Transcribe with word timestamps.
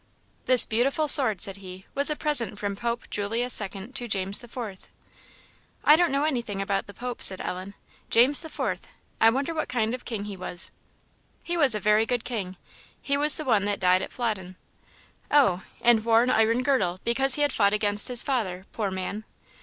"This 0.47 0.65
beautiful 0.65 1.07
sword," 1.07 1.41
said 1.41 1.57
he, 1.57 1.85
"was 1.93 2.09
a 2.09 2.15
present 2.15 2.57
from 2.57 2.75
Pope 2.75 3.07
Julius 3.11 3.53
Second 3.53 3.93
to 3.97 4.07
James 4.07 4.41
the 4.41 4.47
Fourth." 4.47 4.89
"I 5.83 5.95
don't 5.95 6.11
know 6.11 6.23
anything 6.23 6.59
about 6.59 6.87
the 6.87 6.93
popes," 6.95 7.25
said 7.25 7.39
Ellen. 7.39 7.75
"James 8.09 8.41
the 8.41 8.49
Fourth! 8.49 8.87
I 9.21 9.29
forget 9.29 9.53
what 9.53 9.69
kind 9.69 9.93
of 9.93 10.03
king 10.03 10.25
he 10.25 10.35
was." 10.35 10.71
"He 11.43 11.55
was 11.55 11.75
a 11.75 11.79
very 11.79 12.07
good 12.07 12.23
king; 12.23 12.57
he 12.99 13.15
was 13.15 13.37
the 13.37 13.45
one 13.45 13.65
that 13.65 13.79
died 13.79 14.01
at 14.01 14.11
Flodden." 14.11 14.55
"Oh, 15.29 15.61
and 15.81 16.03
wore 16.03 16.23
an 16.23 16.31
iron 16.31 16.63
girdle, 16.63 16.99
because 17.03 17.35
he 17.35 17.43
had 17.43 17.53
fought 17.53 17.71
against 17.73 18.07
his 18.07 18.23
father, 18.23 18.65
poor 18.71 18.89
man!" 18.89 19.23